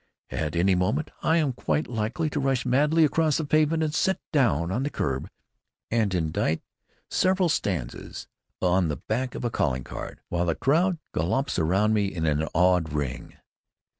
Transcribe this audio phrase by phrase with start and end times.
[0.31, 4.19] At any moment I am quite likely to rush madly across the pavement and sit
[4.33, 5.29] down on the curb
[5.91, 6.63] and indite
[7.11, 8.27] several stanzas
[8.63, 12.47] on the back of a calling card, while the crowd galumps around me in an
[12.55, 13.35] awed ring....